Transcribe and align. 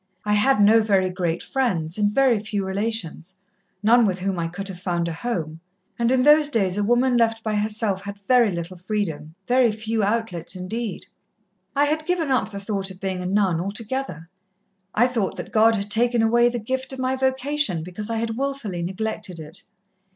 I 0.25 0.33
had 0.33 0.59
no 0.59 0.81
very 0.81 1.11
great 1.11 1.43
friends, 1.43 1.99
and 1.99 2.09
very 2.09 2.39
few 2.39 2.65
relations 2.65 3.37
none 3.83 4.03
with 4.07 4.17
whom 4.17 4.39
I 4.39 4.47
could 4.47 4.67
have 4.69 4.79
found 4.79 5.07
a 5.07 5.13
home; 5.13 5.59
and 5.99 6.11
in 6.11 6.23
those 6.23 6.49
days 6.49 6.75
a 6.75 6.83
woman 6.83 7.17
left 7.17 7.43
by 7.43 7.53
herself 7.53 8.01
had 8.01 8.19
very 8.27 8.49
little 8.51 8.77
freedom, 8.77 9.35
very 9.47 9.71
few 9.71 10.01
outlets 10.03 10.55
indeed. 10.55 11.05
I 11.75 11.85
had 11.85 12.07
given 12.07 12.31
up 12.31 12.49
the 12.49 12.59
thought 12.59 12.89
of 12.89 12.99
being 12.99 13.21
a 13.21 13.27
nun 13.27 13.61
altogether. 13.61 14.27
I 14.95 15.05
thought 15.05 15.37
that 15.37 15.51
God 15.51 15.75
had 15.75 15.91
taken 15.91 16.23
away 16.23 16.49
the 16.49 16.57
gift 16.57 16.91
of 16.91 16.97
my 16.97 17.15
vocation 17.15 17.83
because 17.83 18.09
I 18.09 18.17
had 18.17 18.31
wilfully 18.35 18.81
neglected 18.81 19.39
it. 19.39 19.61